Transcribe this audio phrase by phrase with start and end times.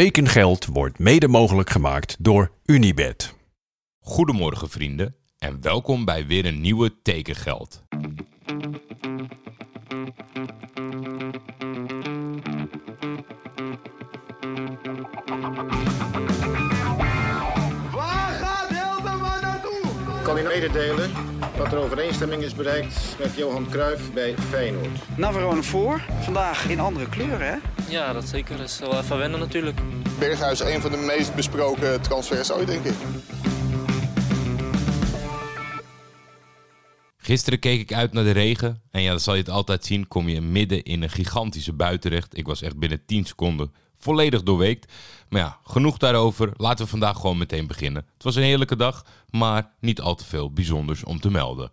[0.00, 3.34] Tekengeld wordt mede mogelijk gemaakt door Unibed.
[4.00, 7.82] Goedemorgen vrienden en welkom bij weer een nieuwe Tekengeld.
[17.90, 19.80] Waar gaat Hilterman naartoe?
[20.22, 21.10] kan u mededelen
[21.56, 25.16] dat er overeenstemming is bereikt met Johan Cruijff bij Feyenoord.
[25.16, 26.00] Navarone voor.
[26.20, 27.73] Vandaag in andere kleuren, hè?
[27.94, 28.56] Ja, dat zeker.
[28.56, 29.80] Dat is wel even wennen natuurlijk.
[30.18, 32.94] Berghuis, een van de meest besproken transfers ooit, denk ik.
[37.16, 40.08] Gisteren keek ik uit naar de regen en ja, dan zal je het altijd zien,
[40.08, 42.38] kom je midden in een gigantische bui terecht.
[42.38, 44.92] Ik was echt binnen 10 seconden volledig doorweekt.
[45.28, 46.52] Maar ja, genoeg daarover.
[46.56, 48.06] Laten we vandaag gewoon meteen beginnen.
[48.14, 51.70] Het was een heerlijke dag, maar niet al te veel bijzonders om te melden.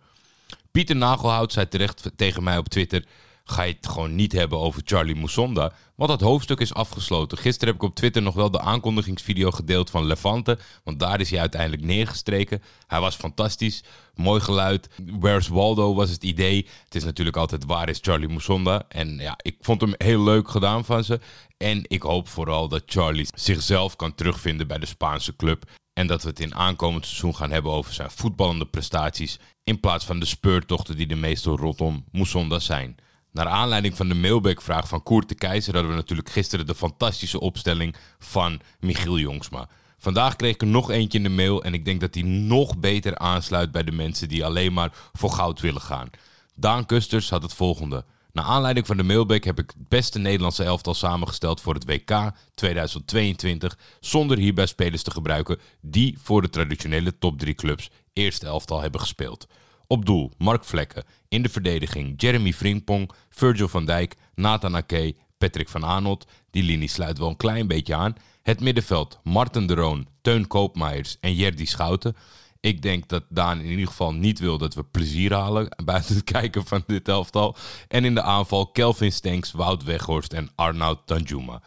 [0.70, 3.04] Pieter Nagelhout zei terecht tegen mij op Twitter:
[3.52, 5.72] Ga je het gewoon niet hebben over Charlie Mousonda?
[5.94, 7.38] Want dat hoofdstuk is afgesloten.
[7.38, 10.58] Gisteren heb ik op Twitter nog wel de aankondigingsvideo gedeeld van Levante.
[10.84, 12.62] Want daar is hij uiteindelijk neergestreken.
[12.86, 13.84] Hij was fantastisch.
[14.14, 14.88] Mooi geluid.
[15.20, 16.66] Where's Waldo was het idee.
[16.84, 18.84] Het is natuurlijk altijd waar is Charlie Mousonda.
[18.88, 21.20] En ja, ik vond hem heel leuk gedaan van ze.
[21.56, 25.64] En ik hoop vooral dat Charlie zichzelf kan terugvinden bij de Spaanse club.
[25.92, 29.38] En dat we het in aankomend seizoen gaan hebben over zijn voetballende prestaties.
[29.64, 32.96] In plaats van de speurtochten die de meestal rondom Mousonda zijn.
[33.32, 37.40] Naar aanleiding van de mailback-vraag van Koert de Keizer hadden we natuurlijk gisteren de fantastische
[37.40, 39.68] opstelling van Michiel Jongsma.
[39.98, 42.78] Vandaag kreeg ik er nog eentje in de mail en ik denk dat die nog
[42.78, 46.10] beter aansluit bij de mensen die alleen maar voor goud willen gaan.
[46.54, 48.04] Daan Kusters had het volgende.
[48.32, 52.32] Naar aanleiding van de mailback heb ik het beste Nederlandse elftal samengesteld voor het WK
[52.54, 58.80] 2022, zonder hierbij spelers te gebruiken die voor de traditionele top 3 clubs eerste elftal
[58.80, 59.46] hebben gespeeld.
[59.92, 61.04] Op doel Mark Vlekken.
[61.28, 66.26] In de verdediging Jeremy Frimpong, Virgil van Dijk, Nathan Ake, Patrick van Aanholt.
[66.50, 68.14] Die linie sluit wel een klein beetje aan.
[68.42, 72.16] Het middenveld Marten de Roon, Teun Koopmeijers en Jerdy Schouten.
[72.60, 76.24] Ik denk dat Daan in ieder geval niet wil dat we plezier halen buiten het
[76.24, 77.56] kijken van dit elftal.
[77.88, 81.62] En in de aanval Kelvin Stenks, Wout Weghorst en Arnoud Danjuma.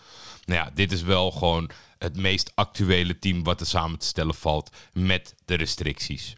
[0.46, 4.36] Nou ja, dit is wel gewoon het meest actuele team wat er samen te stellen
[4.36, 6.36] valt met de restricties.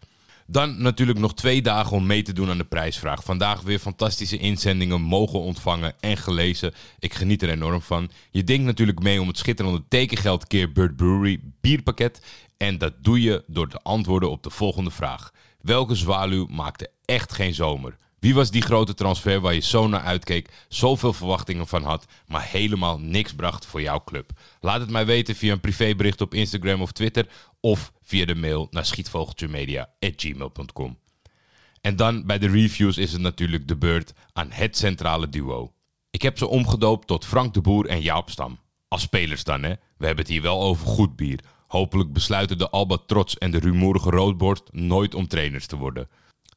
[0.50, 3.24] Dan natuurlijk nog twee dagen om mee te doen aan de prijsvraag.
[3.24, 6.74] Vandaag weer fantastische inzendingen mogen ontvangen en gelezen.
[6.98, 8.10] Ik geniet er enorm van.
[8.30, 12.20] Je denkt natuurlijk mee om het schitterende tekengeld keer Bird Brewery bierpakket.
[12.56, 15.30] En dat doe je door te antwoorden op de volgende vraag.
[15.60, 17.96] Welke zwaluw maakte echt geen zomer?
[18.18, 22.46] Wie was die grote transfer waar je zo naar uitkeek, zoveel verwachtingen van had, maar
[22.50, 24.30] helemaal niks bracht voor jouw club?
[24.60, 27.28] Laat het mij weten via een privébericht op Instagram of Twitter
[27.60, 30.98] of via de mail naar schietvogeltjemedia.gmail.com.
[31.80, 35.72] En dan bij de reviews is het natuurlijk de beurt aan het centrale duo.
[36.10, 38.58] Ik heb ze omgedoopt tot Frank de Boer en Jaap Stam.
[38.88, 39.72] Als spelers dan, hè?
[39.96, 41.40] We hebben het hier wel over goed bier.
[41.66, 46.08] Hopelijk besluiten de Albatrots en de rumoerige Roodborst nooit om trainers te worden.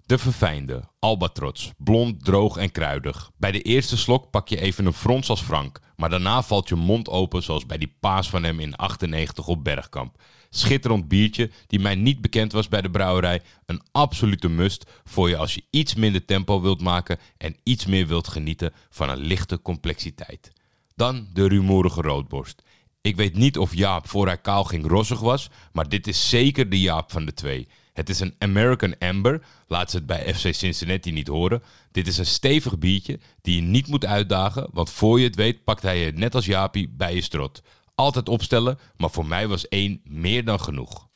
[0.06, 3.32] De verfijnde, albatrots, blond, droog en kruidig.
[3.38, 6.76] Bij de eerste slok pak je even een frons als Frank, maar daarna valt je
[6.76, 10.16] mond open zoals bij die paas van hem in 98 op Bergkamp.
[10.54, 13.42] Schitterend biertje die mij niet bekend was bij de brouwerij.
[13.66, 18.08] Een absolute must voor je als je iets minder tempo wilt maken en iets meer
[18.08, 20.52] wilt genieten van een lichte complexiteit.
[20.96, 22.62] Dan de rumoerige roodborst.
[23.02, 26.70] Ik weet niet of Jaap voor hij kaal ging rossig was, maar dit is zeker
[26.70, 27.68] de Jaap van de twee.
[27.94, 29.42] Het is een American Amber.
[29.68, 31.64] Laat ze het bij FC Cincinnati niet horen.
[31.92, 35.64] Dit is een stevig biertje die je niet moet uitdagen, want voor je het weet
[35.64, 37.62] pakt hij je net als Jaapie bij je strot.
[37.96, 41.10] Altijd opstellen, maar voor mij was één meer dan genoeg.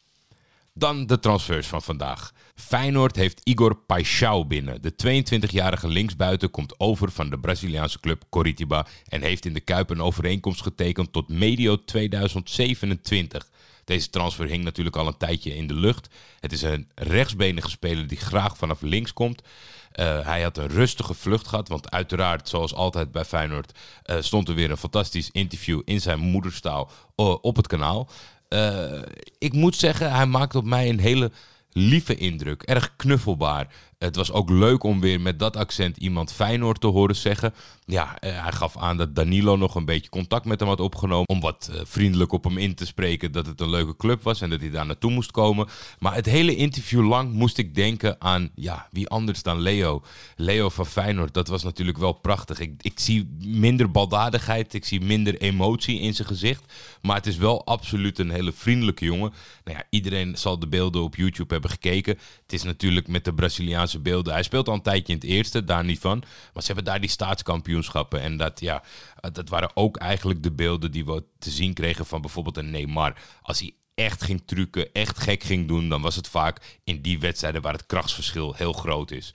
[0.74, 2.32] Dan de transfers van vandaag.
[2.56, 4.82] Feyenoord heeft Igor Paixão binnen.
[4.82, 9.90] De 22-jarige linksbuiten komt over van de Braziliaanse club Coritiba en heeft in de Kuip
[9.90, 13.50] een overeenkomst getekend tot medio 2027.
[13.86, 16.08] Deze transfer hing natuurlijk al een tijdje in de lucht.
[16.40, 19.42] Het is een rechtsbenige speler die graag vanaf links komt.
[19.96, 24.48] Uh, hij had een rustige vlucht gehad, want uiteraard, zoals altijd bij Feyenoord, uh, stond
[24.48, 28.10] er weer een fantastisch interview in zijn moederstaal uh, op het kanaal.
[29.38, 31.32] ik moet zeggen, hij maakt op mij een hele
[31.72, 32.64] lieve indruk.
[32.64, 33.68] Erg knuffelbaar.
[34.06, 37.54] Het was ook leuk om weer met dat accent iemand Feyenoord te horen zeggen.
[37.86, 41.28] Ja, eh, hij gaf aan dat Danilo nog een beetje contact met hem had opgenomen.
[41.28, 44.42] Om wat eh, vriendelijk op hem in te spreken dat het een leuke club was
[44.42, 45.68] en dat hij daar naartoe moest komen.
[46.00, 50.04] Maar het hele interview lang moest ik denken aan, ja, wie anders dan Leo.
[50.36, 52.60] Leo van Feyenoord, dat was natuurlijk wel prachtig.
[52.60, 56.74] Ik, ik zie minder baldadigheid, ik zie minder emotie in zijn gezicht.
[57.02, 59.34] Maar het is wel absoluut een hele vriendelijke jongen.
[59.64, 62.18] Nou ja, iedereen zal de beelden op YouTube hebben gekeken.
[62.44, 64.34] Het is natuurlijk met de Braziliaanse beelden.
[64.34, 66.24] Hij speelt al een tijdje in het eerste, daar niet van.
[66.54, 68.22] Maar ze hebben daar die staatskampioenschappen.
[68.22, 68.84] En dat, ja,
[69.32, 73.14] dat waren ook eigenlijk de beelden die we te zien kregen van bijvoorbeeld een Neymar.
[73.42, 77.20] Als hij echt ging trucken, echt gek ging doen, dan was het vaak in die
[77.20, 79.34] wedstrijden waar het krachtsverschil heel groot is.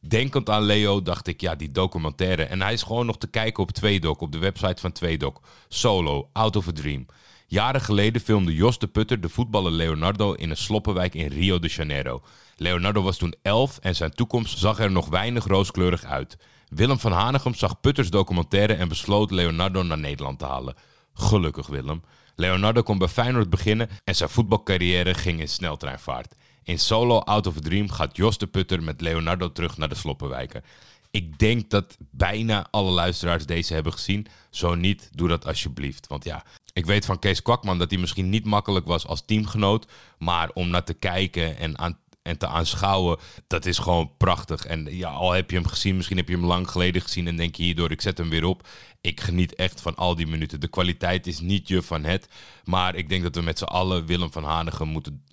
[0.00, 2.44] Denkend aan Leo dacht ik, ja, die documentaire.
[2.44, 5.40] En hij is gewoon nog te kijken op Tweedok, op de website van Tweedok.
[5.68, 7.06] Solo, Out of a Dream.
[7.46, 11.68] Jaren geleden filmde Jos de Putter de voetballer Leonardo in een sloppenwijk in Rio de
[11.68, 12.22] Janeiro.
[12.62, 16.36] Leonardo was toen 11 en zijn toekomst zag er nog weinig rooskleurig uit.
[16.68, 20.74] Willem van Hanegem zag Putters documentaire en besloot Leonardo naar Nederland te halen.
[21.14, 22.02] Gelukkig Willem.
[22.34, 26.34] Leonardo kon bij Feyenoord beginnen en zijn voetbalcarrière ging in sneltreinvaart.
[26.62, 29.94] In Solo Out of a Dream gaat Jos de Putter met Leonardo terug naar de
[29.94, 30.64] Sloppenwijken.
[31.10, 34.26] Ik denk dat bijna alle luisteraars deze hebben gezien.
[34.50, 36.06] Zo niet, doe dat alsjeblieft.
[36.06, 39.86] Want ja, ik weet van Kees Kwakman dat hij misschien niet makkelijk was als teamgenoot.
[40.18, 44.66] Maar om naar te kijken en, aan, en te aanschouwen, dat is gewoon prachtig.
[44.66, 47.36] En ja, al heb je hem gezien, misschien heb je hem lang geleden gezien en
[47.36, 48.68] denk je hierdoor, ik zet hem weer op.
[49.00, 50.60] Ik geniet echt van al die minuten.
[50.60, 52.28] De kwaliteit is niet je van het.
[52.64, 55.24] Maar ik denk dat we met z'n allen Willem van Hanegem moeten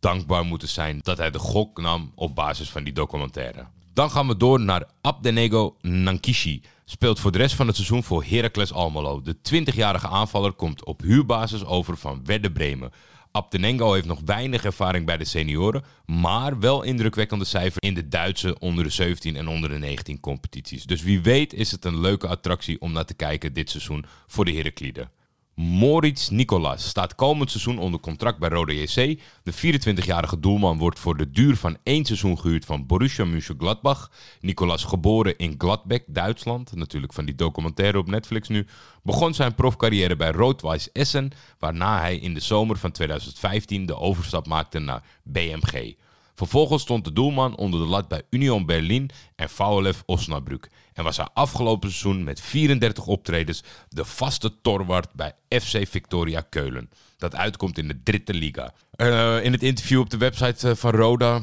[0.00, 3.66] dankbaar moeten zijn dat hij de gok nam op basis van die documentaire.
[3.92, 6.62] Dan gaan we door naar Abdenego Nankishi.
[6.84, 9.22] Speelt voor de rest van het seizoen voor Heracles Almelo.
[9.22, 12.92] De 20-jarige aanvaller komt op huurbasis over van Werder Bremen.
[13.32, 18.58] Abdenengo heeft nog weinig ervaring bij de senioren, maar wel indrukwekkende cijfers in de Duitse
[18.58, 20.84] onder de 17 en onder de 19 competities.
[20.84, 24.44] Dus wie weet is het een leuke attractie om naar te kijken dit seizoen voor
[24.44, 25.10] de Herakliden.
[25.54, 29.20] Moritz Nicolas staat komend seizoen onder contract bij Rode JC.
[29.42, 34.10] De 24-jarige doelman wordt voor de duur van één seizoen gehuurd van Borussia Mönchengladbach.
[34.40, 38.66] Nicolas, geboren in Gladbeck, Duitsland, natuurlijk van die documentaire op Netflix nu,
[39.02, 44.46] begon zijn profcarrière bij Rood-Weiss Essen, waarna hij in de zomer van 2015 de overstap
[44.46, 45.94] maakte naar BMG.
[46.34, 50.70] Vervolgens stond de doelman onder de lat bij Union Berlin en VfL Osnabrück.
[50.92, 56.90] En was hij afgelopen seizoen met 34 optredens de vaste torwart bij FC Victoria Keulen.
[57.16, 58.74] Dat uitkomt in de dritte liga.
[58.96, 61.42] Uh, in het interview op de website eh, van Roda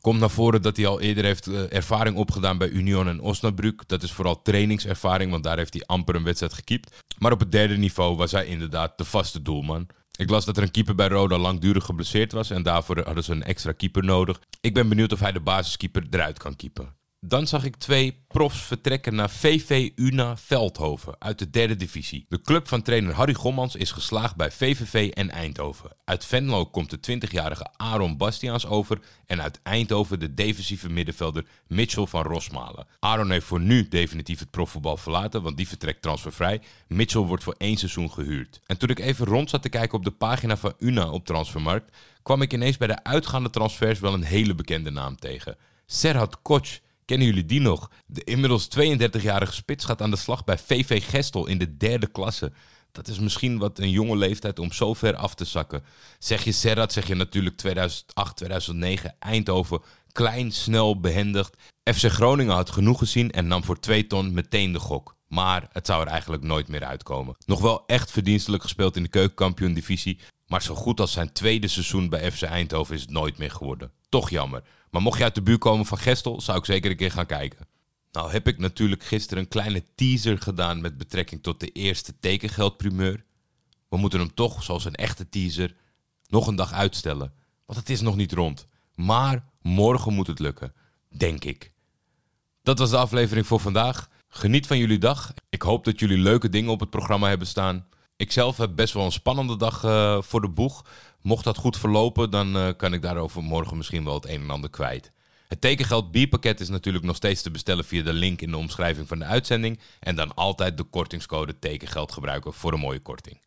[0.00, 3.82] komt naar voren dat hij al eerder heeft uh, ervaring opgedaan bij Union en Osnabrück.
[3.86, 7.02] Dat is vooral trainingservaring, want daar heeft hij amper een wedstrijd gekiept.
[7.18, 9.86] Maar op het derde niveau was hij inderdaad de vaste doelman.
[10.18, 13.32] Ik las dat er een keeper bij Roda langdurig geblesseerd was en daarvoor hadden ze
[13.32, 14.40] een extra keeper nodig.
[14.60, 16.94] Ik ben benieuwd of hij de basiskeeper eruit kan keepen.
[17.24, 22.26] Dan zag ik twee profs vertrekken naar VV Una Veldhoven uit de derde divisie.
[22.28, 25.90] De club van trainer Harry Gommans is geslaagd bij VVV en Eindhoven.
[26.04, 32.06] Uit Venlo komt de 20-jarige Aaron Bastiaans over en uit Eindhoven de defensieve middenvelder Mitchell
[32.06, 32.86] van Rosmalen.
[32.98, 36.60] Aaron heeft voor nu definitief het profvoetbal verlaten, want die vertrekt transfervrij.
[36.88, 38.60] Mitchell wordt voor één seizoen gehuurd.
[38.66, 41.96] En toen ik even rond zat te kijken op de pagina van Una op Transfermarkt,
[42.22, 45.56] kwam ik ineens bij de uitgaande transfers wel een hele bekende naam tegen.
[45.86, 46.80] Serhat Koch
[47.12, 47.90] Kennen jullie die nog?
[48.06, 52.52] De inmiddels 32-jarige spits gaat aan de slag bij VV Gestel in de derde klasse.
[52.92, 55.84] Dat is misschien wat een jonge leeftijd om zo ver af te zakken.
[56.18, 59.80] Zeg je Serrat, zeg je natuurlijk 2008, 2009, Eindhoven.
[60.12, 61.56] Klein, snel, behendigd.
[61.94, 65.16] FC Groningen had genoeg gezien en nam voor 2 ton meteen de gok.
[65.28, 67.36] Maar het zou er eigenlijk nooit meer uitkomen.
[67.46, 70.18] Nog wel echt verdienstelijk gespeeld in de keukenkampioen-divisie.
[70.52, 73.92] Maar zo goed als zijn tweede seizoen bij FC Eindhoven is het nooit meer geworden.
[74.08, 74.62] Toch jammer.
[74.90, 77.26] Maar mocht je uit de buurt komen van Gestel, zou ik zeker een keer gaan
[77.26, 77.66] kijken.
[78.10, 83.24] Nou heb ik natuurlijk gisteren een kleine teaser gedaan met betrekking tot de eerste tekengeldprimeur.
[83.88, 85.74] We moeten hem toch, zoals een echte teaser,
[86.26, 87.32] nog een dag uitstellen.
[87.66, 88.66] Want het is nog niet rond.
[88.94, 90.74] Maar morgen moet het lukken.
[91.08, 91.72] Denk ik.
[92.62, 94.08] Dat was de aflevering voor vandaag.
[94.28, 95.34] Geniet van jullie dag.
[95.48, 97.86] Ik hoop dat jullie leuke dingen op het programma hebben staan.
[98.22, 100.84] Ik zelf heb best wel een spannende dag uh, voor de boeg.
[101.22, 104.50] Mocht dat goed verlopen, dan uh, kan ik daarover morgen misschien wel het een en
[104.50, 105.12] ander kwijt.
[105.48, 109.08] Het tekengeld bierpakket is natuurlijk nog steeds te bestellen via de link in de omschrijving
[109.08, 109.78] van de uitzending.
[110.00, 113.40] En dan altijd de kortingscode tekengeld gebruiken voor een mooie korting.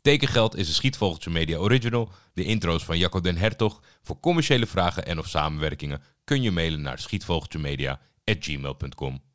[0.00, 2.08] Tekengeld is een Schietvogeltje Media Original.
[2.32, 3.82] De intro's van Jacco den Hertog.
[4.02, 9.29] Voor commerciële vragen en of samenwerkingen kun je mailen naar schietvogeltjemedia.gmail.com.